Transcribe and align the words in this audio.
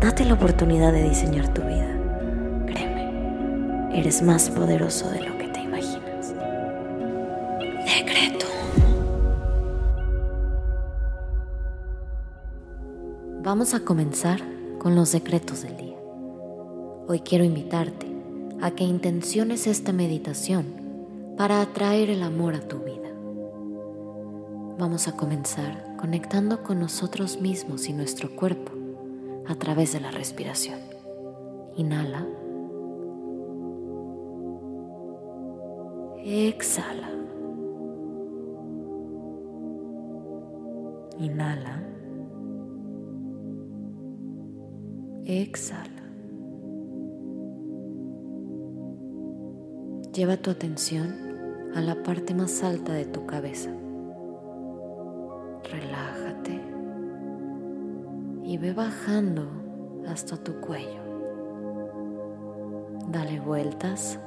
Date 0.00 0.24
la 0.24 0.34
oportunidad 0.34 0.92
de 0.92 1.08
diseñar 1.08 1.52
tu 1.52 1.60
vida. 1.62 1.92
Créeme, 2.66 3.98
eres 3.98 4.22
más 4.22 4.48
poderoso 4.48 5.10
de 5.10 5.22
lo 5.22 5.36
que 5.36 5.48
te 5.48 5.60
imaginas. 5.60 6.34
Decreto. 7.84 8.46
Vamos 13.42 13.74
a 13.74 13.80
comenzar 13.80 14.40
con 14.78 14.94
los 14.94 15.10
decretos 15.10 15.62
del 15.62 15.76
día. 15.76 15.96
Hoy 17.08 17.18
quiero 17.20 17.42
invitarte 17.42 18.06
a 18.60 18.70
que 18.70 18.84
intenciones 18.84 19.66
esta 19.66 19.92
meditación 19.92 20.66
para 21.36 21.60
atraer 21.60 22.10
el 22.10 22.22
amor 22.22 22.54
a 22.54 22.60
tu 22.60 22.78
vida. 22.78 23.08
Vamos 24.78 25.08
a 25.08 25.16
comenzar 25.16 25.96
conectando 25.96 26.62
con 26.62 26.78
nosotros 26.78 27.40
mismos 27.40 27.88
y 27.88 27.92
nuestro 27.92 28.30
cuerpo 28.36 28.77
a 29.48 29.54
través 29.54 29.94
de 29.94 30.00
la 30.00 30.10
respiración. 30.10 30.78
Inhala. 31.76 32.26
Exhala. 36.22 37.10
Inhala. 41.18 41.82
Exhala. 45.24 45.88
Lleva 50.12 50.36
tu 50.36 50.50
atención 50.50 51.14
a 51.74 51.80
la 51.80 52.02
parte 52.02 52.34
más 52.34 52.62
alta 52.62 52.92
de 52.92 53.06
tu 53.06 53.24
cabeza. 53.24 53.70
Y 58.48 58.56
ve 58.56 58.72
bajando 58.72 59.46
hasta 60.08 60.38
tu 60.38 60.58
cuello. 60.62 61.02
Dale 63.08 63.40
vueltas, 63.40 64.18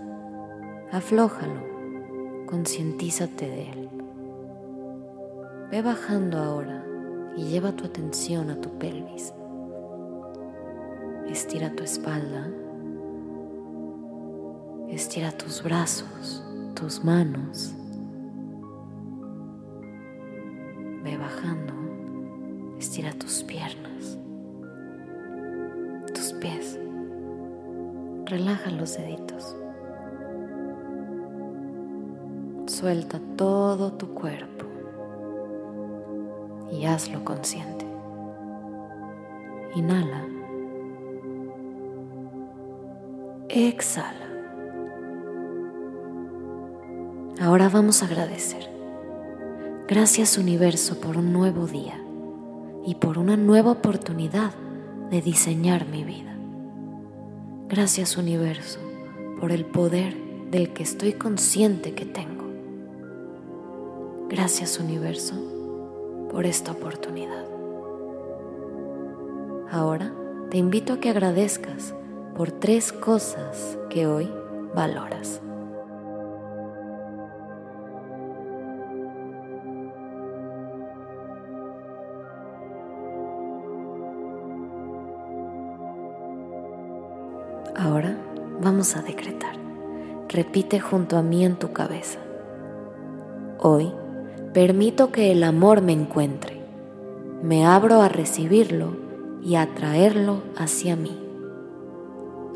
aflójalo, 0.91 2.45
concientízate 2.45 3.49
de 3.49 3.71
él. 3.71 3.89
Ve 5.71 5.81
bajando 5.81 6.37
ahora 6.37 6.85
y 7.35 7.45
lleva 7.45 7.71
tu 7.71 7.83
atención 7.83 8.51
a 8.51 8.61
tu 8.61 8.69
pelvis. 8.77 9.33
Estira 11.27 11.71
tu 11.71 11.81
espalda, 11.81 12.47
estira 14.87 15.31
tus 15.31 15.63
brazos, 15.63 16.43
tus 16.75 17.03
manos. 17.03 17.73
Relaja 28.25 28.71
los 28.71 28.97
deditos. 28.97 29.55
Suelta 32.65 33.19
todo 33.35 33.93
tu 33.93 34.13
cuerpo 34.13 34.65
y 36.71 36.85
hazlo 36.85 37.23
consciente. 37.25 37.85
Inhala. 39.75 40.25
Exhala. 43.49 44.31
Ahora 47.41 47.69
vamos 47.69 48.01
a 48.01 48.05
agradecer. 48.05 48.69
Gracias 49.87 50.37
universo 50.37 51.01
por 51.01 51.17
un 51.17 51.33
nuevo 51.33 51.67
día 51.67 52.01
y 52.85 52.95
por 52.95 53.17
una 53.17 53.35
nueva 53.35 53.71
oportunidad 53.71 54.53
de 55.09 55.21
diseñar 55.21 55.85
mi 55.85 56.05
vida. 56.05 56.37
Gracias 57.71 58.17
universo 58.17 58.81
por 59.39 59.53
el 59.53 59.63
poder 59.63 60.13
del 60.51 60.73
que 60.73 60.83
estoy 60.83 61.13
consciente 61.13 61.93
que 61.93 62.03
tengo. 62.03 62.43
Gracias 64.27 64.77
universo 64.77 65.35
por 66.29 66.45
esta 66.45 66.73
oportunidad. 66.73 67.45
Ahora 69.71 70.13
te 70.49 70.57
invito 70.57 70.91
a 70.91 70.99
que 70.99 71.11
agradezcas 71.11 71.95
por 72.35 72.51
tres 72.51 72.91
cosas 72.91 73.77
que 73.89 74.05
hoy 74.05 74.29
valoras. 74.75 75.39
Ahora 87.75 88.17
vamos 88.61 88.95
a 88.97 89.01
decretar. 89.01 89.55
Repite 90.27 90.79
junto 90.79 91.17
a 91.17 91.21
mí 91.21 91.45
en 91.45 91.55
tu 91.55 91.71
cabeza. 91.71 92.19
Hoy 93.59 93.91
permito 94.53 95.11
que 95.11 95.31
el 95.31 95.43
amor 95.43 95.81
me 95.81 95.93
encuentre. 95.93 96.61
Me 97.41 97.65
abro 97.65 98.01
a 98.01 98.09
recibirlo 98.09 98.95
y 99.41 99.55
a 99.55 99.63
atraerlo 99.63 100.41
hacia 100.57 100.95
mí. 100.95 101.17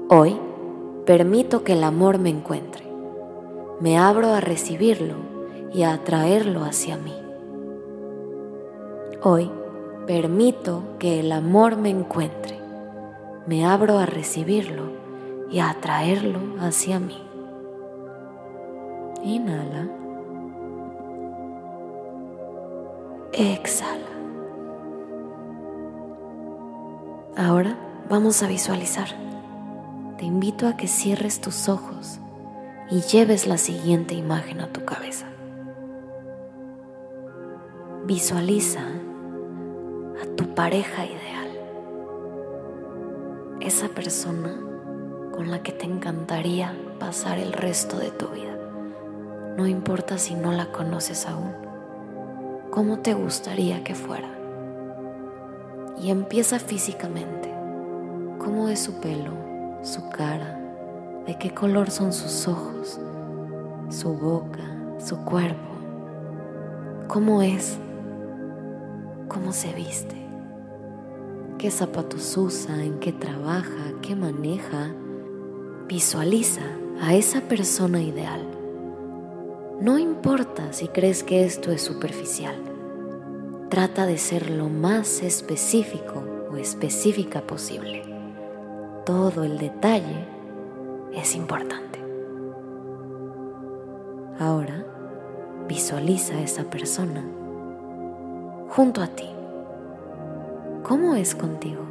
Hoy 0.10 0.38
permito 1.06 1.64
que 1.64 1.74
el 1.74 1.84
amor 1.84 2.20
me 2.20 2.30
encuentre. 2.30 2.86
Me 3.80 3.98
abro 3.98 4.34
a 4.34 4.42
recibirlo 4.42 5.16
y 5.74 5.84
a 5.84 5.94
atraerlo 5.94 6.64
hacia 6.66 6.98
mí. 6.98 7.14
Hoy 9.24 9.50
permito 10.06 10.84
que 11.00 11.22
el 11.22 11.32
amor 11.32 11.78
me 11.78 11.90
encuentre. 11.90 12.60
Me 13.48 13.66
abro 13.66 13.98
a 13.98 14.06
recibirlo 14.06 15.05
y 15.50 15.60
atraerlo 15.60 16.40
hacia 16.60 17.00
mí. 17.00 17.22
Inhala. 19.24 19.88
Exhala. 23.34 24.06
Ahora 27.38 27.78
vamos 28.10 28.42
a 28.44 28.48
visualizar. 28.48 29.08
Te 30.18 30.26
invito 30.26 30.68
a 30.68 30.78
que 30.78 30.88
cierres 30.88 31.42
tus 31.42 31.68
ojos 31.68 32.20
y 32.90 33.02
lleves 33.02 33.48
la 33.48 33.58
siguiente 33.58 34.16
imagen 34.16 34.62
a 34.62 34.72
tu 34.72 34.86
cabeza. 34.86 35.26
Visualiza 38.06 38.82
a 40.22 40.36
tu 40.36 40.54
pareja 40.54 41.06
ideal. 41.06 41.50
Esa 43.60 43.90
persona 43.90 44.65
con 45.36 45.52
la 45.52 45.62
que 45.62 45.74
te 45.74 45.86
encantaría 45.86 46.74
pasar 46.98 47.40
el 47.40 47.52
resto 47.52 47.98
de 47.98 48.10
tu 48.12 48.28
vida. 48.30 48.58
No 49.58 49.68
importa 49.68 50.18
si 50.18 50.34
no 50.34 50.52
la 50.52 50.72
conoces 50.72 51.28
aún. 51.28 51.52
¿Cómo 52.72 53.00
te 53.00 53.14
gustaría 53.14 53.84
que 53.84 53.96
fuera? 53.96 54.30
Y 56.02 56.10
empieza 56.10 56.60
físicamente. 56.60 57.54
¿Cómo 58.40 58.70
es 58.70 58.80
su 58.80 59.00
pelo, 59.02 59.34
su 59.82 60.10
cara? 60.10 60.60
¿De 61.26 61.38
qué 61.38 61.54
color 61.54 61.90
son 61.90 62.14
sus 62.14 62.48
ojos? 62.48 63.00
Su 63.90 64.14
boca, 64.14 64.64
su 65.00 65.18
cuerpo. 65.26 65.76
¿Cómo 67.08 67.42
es? 67.42 67.78
¿Cómo 69.28 69.52
se 69.52 69.74
viste? 69.74 70.16
¿Qué 71.58 71.72
zapatos 71.72 72.38
usa? 72.38 72.84
¿En 72.84 73.00
qué 73.00 73.12
trabaja? 73.12 73.94
¿Qué 74.02 74.16
maneja? 74.16 74.94
Visualiza 75.88 76.64
a 77.00 77.14
esa 77.14 77.42
persona 77.42 78.02
ideal. 78.02 78.42
No 79.80 80.00
importa 80.00 80.74
si 80.74 80.88
crees 80.88 81.24
que 81.24 81.46
esto 81.46 81.72
es 81.72 81.84
superficial. 81.84 82.56
Trata 83.70 84.08
de 84.08 84.18
ser 84.18 84.50
lo 84.50 84.68
más 84.68 85.22
específico 85.22 86.24
o 86.52 86.58
específica 86.58 87.42
posible. 87.42 88.02
Todo 89.06 89.44
el 89.44 89.60
detalle 89.60 90.28
es 91.14 91.36
importante. 91.36 92.00
Ahora 94.40 94.88
visualiza 95.68 96.34
a 96.34 96.42
esa 96.42 96.64
persona 96.64 97.24
junto 98.70 99.04
a 99.04 99.08
ti. 99.08 99.30
¿Cómo 100.82 101.14
es 101.14 101.36
contigo? 101.36 101.86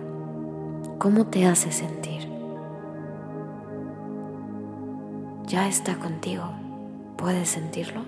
¿Cómo 0.99 1.29
te 1.29 1.47
hace 1.47 1.71
sentir? 1.71 2.34
Ya 5.47 5.69
está 5.69 5.97
contigo. 5.97 6.45
¿Puedes 7.17 7.51
sentirlo? 7.51 8.03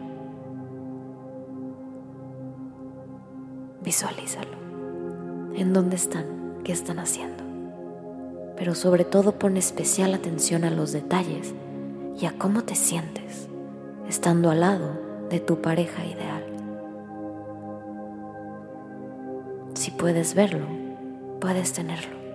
Visualízalo. 3.83 4.57
¿En 5.55 5.73
dónde 5.73 5.97
están? 5.97 6.25
¿Qué 6.65 6.73
están 6.73 6.99
haciendo? 6.99 7.45
Pero 8.57 8.75
sobre 8.75 9.05
todo 9.05 9.39
pon 9.39 9.57
especial 9.57 10.15
atención 10.15 10.65
a 10.65 10.71
los 10.71 10.93
detalles 10.93 11.55
y 12.19 12.27
a 12.27 12.39
cómo 12.39 12.65
te 12.65 12.75
sientes 12.75 13.49
estando 14.09 14.51
al 14.51 14.61
lado 14.61 15.27
de 15.31 15.41
tu 15.41 15.61
pareja 15.61 16.05
ideal. 16.05 16.45
Si 19.75 19.91
puedes 19.91 20.35
verlo, 20.35 20.67
puedes 21.41 21.73
tenerlo. 21.73 22.26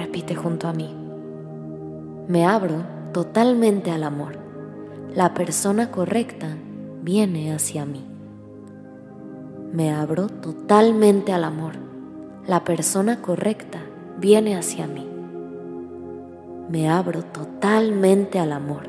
Repite 0.00 0.34
junto 0.34 0.66
a 0.66 0.72
mí. 0.72 0.88
Me 2.26 2.46
abro 2.46 2.86
totalmente 3.12 3.90
al 3.90 4.02
amor. 4.02 4.38
La 5.14 5.34
persona 5.34 5.90
correcta 5.90 6.56
viene 7.02 7.52
hacia 7.52 7.84
mí. 7.84 8.02
Me 9.74 9.92
abro 9.92 10.28
totalmente 10.28 11.34
al 11.34 11.44
amor. 11.44 11.74
La 12.46 12.64
persona 12.64 13.20
correcta 13.20 13.80
viene 14.18 14.56
hacia 14.56 14.86
mí. 14.86 15.06
Me 16.70 16.88
abro 16.88 17.22
totalmente 17.22 18.38
al 18.38 18.52
amor. 18.52 18.88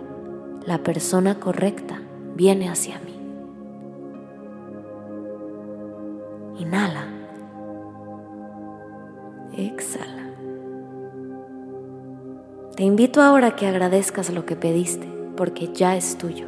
La 0.66 0.78
persona 0.78 1.42
correcta 1.42 2.00
viene 2.38 2.70
hacia 2.70 3.00
mí. 3.00 3.20
Inhala. 6.58 7.01
Te 12.82 12.88
invito 12.88 13.22
ahora 13.22 13.50
a 13.50 13.56
que 13.56 13.68
agradezcas 13.68 14.32
lo 14.32 14.48
que 14.48 14.56
pediste, 14.56 15.08
porque 15.38 15.72
ya 15.72 15.96
es 15.96 16.18
tuyo. 16.18 16.48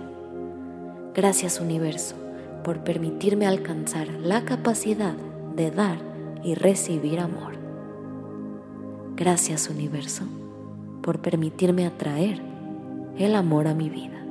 Gracias 1.14 1.60
universo 1.60 2.16
por 2.64 2.80
permitirme 2.80 3.46
alcanzar 3.46 4.08
la 4.08 4.44
capacidad 4.44 5.14
de 5.56 5.70
dar 5.70 6.00
y 6.44 6.56
recibir 6.56 7.20
amor. 7.20 7.54
Gracias 9.16 9.70
universo 9.70 10.24
por 11.04 11.20
permitirme 11.20 11.86
atraer 11.86 12.42
el 13.20 13.36
amor 13.36 13.68
a 13.68 13.76
mi 13.76 13.92
vida. 13.92 14.26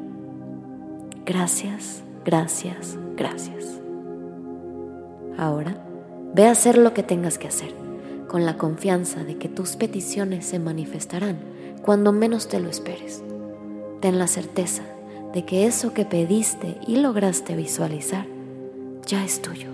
Gracias, 1.25 2.03
gracias, 2.25 2.99
gracias. 3.17 3.81
Ahora, 5.39 5.77
ve 6.35 6.49
a 6.49 6.51
hacer 6.51 6.79
lo 6.79 6.95
que 6.95 7.05
tengas 7.05 7.39
que 7.39 7.47
hacer, 7.47 7.73
con 8.27 8.45
la 8.45 8.59
confianza 8.59 9.23
de 9.23 9.37
que 9.37 9.49
tus 9.49 9.77
peticiones 9.77 10.45
se 10.45 10.59
manifestarán 10.59 11.62
cuando 11.83 12.13
menos 12.13 12.49
te 12.49 12.61
lo 12.61 12.69
esperes. 12.69 13.23
Ten 14.01 14.19
la 14.19 14.27
certeza 14.27 14.83
de 15.33 15.45
que 15.45 15.67
eso 15.67 15.95
que 15.95 16.05
pediste 16.05 16.79
y 16.87 16.97
lograste 16.97 17.55
visualizar 17.57 18.27
ya 19.07 19.25
es 19.25 19.43
tuyo. 19.43 19.69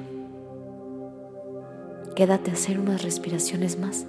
Quédate 2.14 2.50
a 2.50 2.54
hacer 2.54 2.80
unas 2.80 3.02
respiraciones 3.02 3.78
más 3.78 4.06